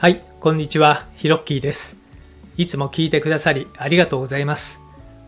[0.00, 1.98] はい、こんにちは、ヒロッキーです。
[2.56, 4.80] いつも聞いてくださりありがとうございます。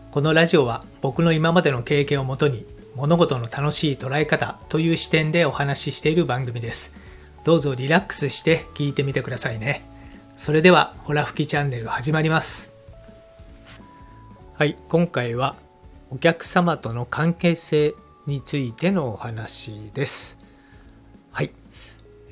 [0.09, 2.65] このラジオは僕の今までの経験をもとに
[2.95, 6.95] 物事の楽しい捉え方という視点でお話ししている番組です。
[7.43, 9.85] どうぞリラックスして聞いてみてくださいね。
[10.37, 12.73] それでは、ホラ吹きチャンネル始まります。
[14.55, 15.55] はい、今回は
[16.09, 17.93] お客様との関係性
[18.25, 20.42] についてのお話です。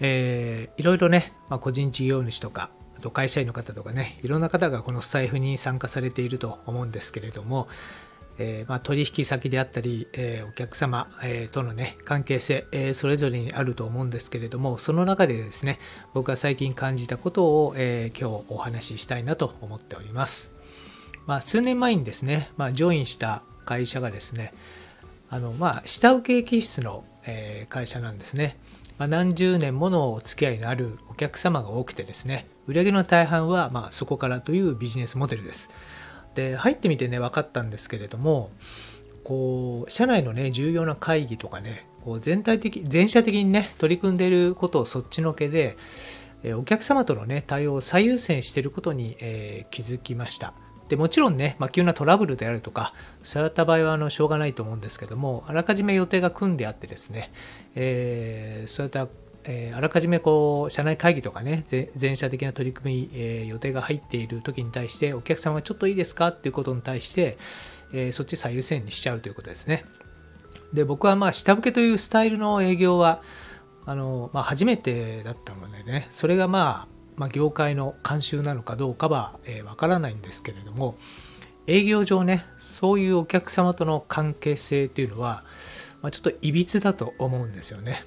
[0.01, 7.67] えーいろいろね、まあ、個人事業主とか、あと会社員の方とかね、いろんな方がこのスタイフに参加されていると思うんですけれども、
[8.39, 15.77] えーまあ、取引先であったり、えーお客様、えーとのね、関係性、えそれぞれにあると思うんですけれども、その中でですね、
[16.13, 20.51] 僕が最近感じたことを、えー今日お話ししたいなと思っております。
[21.27, 24.51] まあ、数年前にですね、まあ、ジョインした会社がですね、
[25.29, 28.57] あの、まあ、下請け気質の、え会社なんですね。
[29.01, 35.71] ま、何十年ものお付き合いのあるお客様が多くてですね、売上の大半は、ま、そこからというビジネスモデルです。
[36.35, 38.51] で、入ってみてね、分かったんですけれども、
[39.23, 45.77] こう、社内のね、重要な会議とかね、こう全体的、全社的にね、取り組んでいることをそっちのけで、
[46.55, 50.53] お客様とのね、対応を最優先していることに、えー気づきました。
[50.91, 57.31] でもちろんね、まあ、急なトラブルであるとか、そういった場合はあのしょうがないと思うんですけども、あらかじめ予定が組んであってですね、
[57.75, 59.07] えーそういった、
[59.45, 61.63] えーあらかじめこう社内会議とかね、
[61.95, 66.27] 全社的な取り組み、えー予定が入っている時に対して、お客様がちょっといいですか？
[66.27, 67.37] っていうことに対して、
[67.93, 69.85] えーそっち最優先にしちゃうということですね。
[70.73, 73.21] で僕はまあ下請けというスタイルの営業は
[73.85, 76.87] あの、まあ、初めてだったのでねそれがまあ、
[77.21, 80.95] まあ、業界の慣習なのかどうかはわ、えー、からないんですけれども
[81.67, 85.43] 営業上ねそういうお客様との関係性というのは、
[86.01, 88.05] まあ、ちょっといびつだと思うんですよね。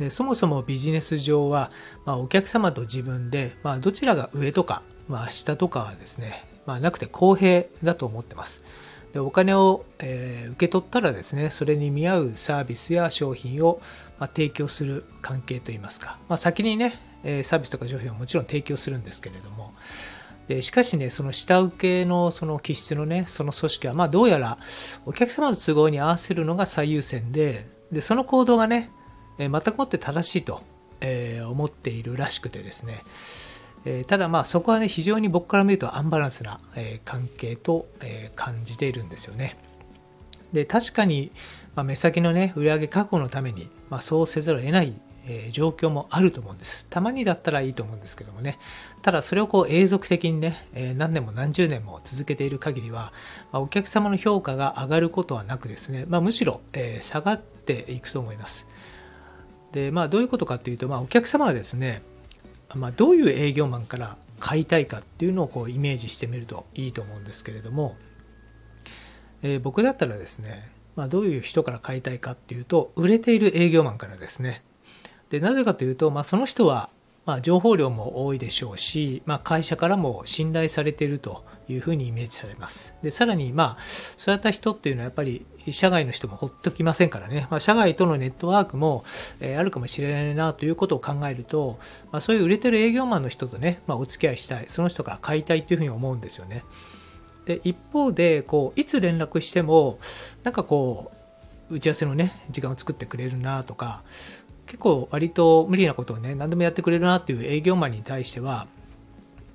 [0.00, 1.70] でそもそもビジネス上は、
[2.06, 8.64] まあ、お客様と自分で、まあ、どちらが上とか、まあ、下とかはですね、まあ、なくて公平だと思ってます。
[9.12, 13.80] でお金を、えー受け取ったらですねそれに見合うサービスや商品を、
[14.18, 19.72] まあ、提供する関係といいますか、まあ、先にね、えサービスとか商品をもちろん提供するんですけれども
[20.48, 24.58] でしかしねその下請けのその気質のねその組織はまあどうやら
[25.04, 28.90] お客様の都合に合わせるのが最優先ででその行動がね、
[29.38, 30.60] え全くもって正しいと、
[31.00, 33.02] え思っているらしくてですね
[33.86, 39.56] えただまあそこはね非常に僕から見るとアンバランスな、え関係と、え感じているんですよね。
[40.52, 41.30] で確かに、
[41.74, 44.92] まあ、目先のね売上確保のために、まあ、そうせざるを得ない、
[45.28, 46.86] え状況もあると思うんです。
[46.88, 48.58] たまにだったらいいと思うんですけどもね。
[49.02, 53.12] ただそれをこう永続的にね、え何年も何十年も続けている限りは、
[53.52, 58.66] まお客様の評価が上がることはなくですね、まあ、むしろ、え下がっていくと思います。
[59.72, 62.02] でまあどういうことかっていうと、まあ、お客様はですね
[62.74, 67.96] まあ、どういう営業マンから買いたいかっていうのをこうイメージしてみるといいと思うんですけれども、
[69.42, 74.62] え僕だったらですね、まあ、どういう人から買いたいかっていうと売れている営業マンからですね
[75.30, 76.90] でなぜかというと、まあ、その人は
[77.28, 82.94] まあ情報量も多いでしょうし、まあ、会社からも信頼されているというふうにイメージされます。
[83.02, 83.82] でさらにまあ
[84.16, 89.04] そういった人っていうのはやっぱり社外の人もほっときませんからね、まあ、社外とのネットワークも、
[89.40, 91.78] えーあるかもしれないなということを考えると、
[92.12, 96.64] まあ、そういう売れてる営業マンの人とね、まあ、お付き合いしたいその人から買いたいというふうに思うんですよね。
[97.44, 99.98] で一方でこういつ連絡しても
[100.44, 101.12] なんかこ
[101.70, 104.04] う打ち合わせのね時間を作ってくれるなとか
[104.68, 108.68] 結構割と無理なことをね何でもやってくれるなっていう営業マンに対しては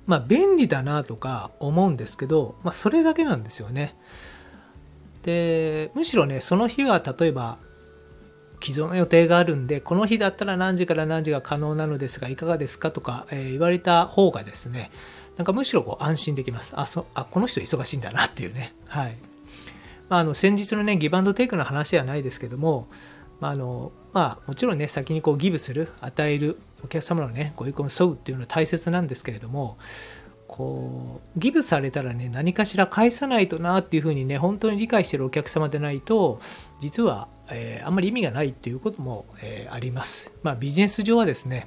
[0.06, 3.96] まあ便利だなとか思うんですけど、まあ、それだけなんですよね。
[5.22, 7.56] でむしろねその日は例えば
[8.60, 14.90] 既存の予定があるんでこの日だったら何時から何時が可能なのですがいかがですかとか、えー言われた方がですね
[15.36, 16.74] なんかむしろこう安心できます。
[16.76, 18.74] あそあこの人忙しいんだなっていうね。
[18.86, 19.16] はい。
[20.08, 22.88] まあ、あの先日のねギブアンドテイクの話ではないですけども、
[23.40, 29.76] まああのまあ、もちろんね先にこうギブする与えるお客様のねご意向に沿うっていうのは大切なんですけれども
[30.46, 36.40] こうギブされたらね何かしら返さないとなっていうふうにね本当に理解してるお客様でないと
[36.80, 41.66] 実は、えーあんまり意味がないっていうことも、えーあります、まあ、ビジネス上はですね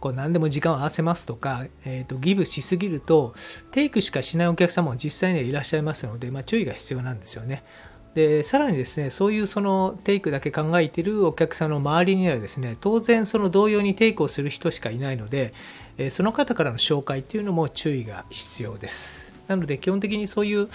[0.00, 3.34] こう何でも時間を合わせますとか、えーとギブしすぎると
[3.70, 7.64] テイクしかしないお客様も実際にはいらっしゃいますので、まあ、注意が必要なんですよね。
[8.14, 15.54] でさらにですねそういうそのテイクだけ考えているお客さんの周りにはですね当然その同様にテイクをする人しかいないので、
[16.10, 19.32] その方からの紹介っていうのも注意が必要です。
[19.48, 20.68] なので基本的にそういう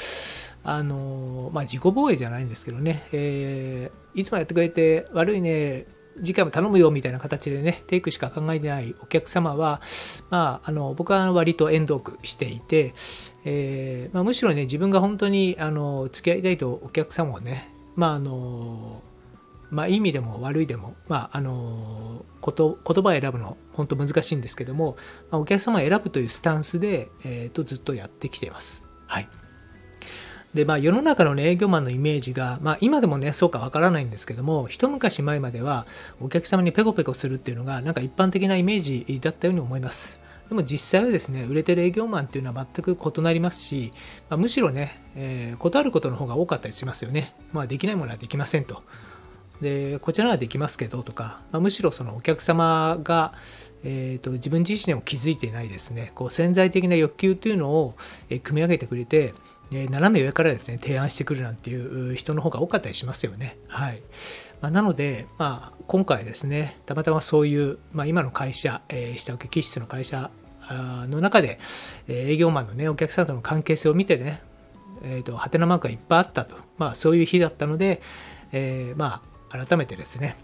[0.63, 5.85] あのまあ、自己防衛じゃないんですけどね、えーいつもやってくれて悪いね
[6.19, 9.81] 次回も頼むよみたいな形でね、テイクしか考えてないお客様は、
[10.29, 12.93] まあ、あの、僕は割と遠読していて、
[13.45, 19.01] えー、まあ、むしろね、自分が本当に、あの、付き合いたいとお客様をね、まあ、あの、
[19.69, 24.95] まあ、いい意味でも悪いでも、まあ、あのこと言葉を選ぶの本当難しいんですけども、
[25.29, 28.85] まあ、お客様を選ぶというスタンスで、えー、とずっとやってきています。
[29.07, 29.27] はい
[30.53, 35.85] でまあ、世の中の、ね、営業マンのイメージが、まあ、今でもねそうかわからないんですけども一昔前までは
[36.21, 40.19] お客様にペコペコするっていうのがなんか一般的なイメージだったように思います。
[40.49, 43.91] でも実際はですね売れてる営業マンっていうのは全く異なりますし、
[44.29, 48.81] まあ、むしろね、えー、断ることの方が多かったりしますよね、まあ、できないものはできませんと。
[49.61, 53.33] でこちらはできますけどとか、まあ、むしろそのお客様が、
[53.83, 56.11] えーと、自分自身でも気づいていないですね。
[56.15, 57.95] こう潜在的な欲求というのを、
[58.29, 59.33] え組み上げてくれて、
[59.71, 63.57] え斜め上からですね提案してくるなんていう人の方が多かったりしますよね。
[63.67, 64.01] はい
[64.61, 70.31] まあ、なので、まあ、今回ですねたまたまそういう、まあ、今の会社、えー、下請け気質の会社
[70.69, 71.59] の中で、
[72.07, 74.41] え営業マンの、ね、お客さんとの関係性を見てね、
[75.01, 78.01] えーと、ハテナマークがいっぱいあったと、まあ、そういう日だったので、
[78.51, 80.35] えー、まあ改めてですね、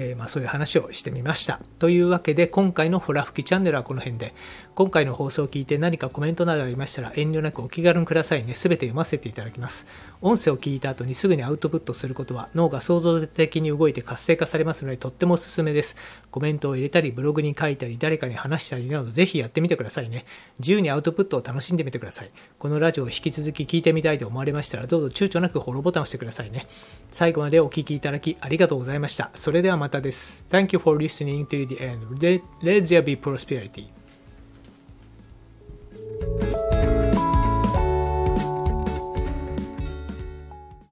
[0.00, 1.60] えー、まあ、そういう話をしてみました。
[1.80, 4.32] というわけで今回のホラ吹きチャンネルはこの辺で
[4.76, 8.54] 今回の放送を聞いて何かコメントなどありましたら遠慮なくお気軽にくださいね。
[8.54, 9.88] すべて読ませていただきます。
[10.22, 15.96] 音声を聞いた後にすぐにアウトプットすることは脳が創造的に動いて活性化されますのでとってもおすすめです。
[16.30, 20.26] コメントを入れたりブログに書いたり誰かに話したりなどぜひやってみてくださいね。
[20.60, 22.30] 自由にアウトプットを楽しんでみてください。
[22.60, 26.68] このラジオを引き続き聞いてみたいと思われましたらどうぞ躊躇なくフォローボタンを押してくださいね。
[27.10, 29.30] 最後までお聴きいただきありがとうございました。
[29.34, 29.87] それではまた
[30.48, 32.22] Thank you for listening to the end.
[32.62, 33.90] Let there be prosperity.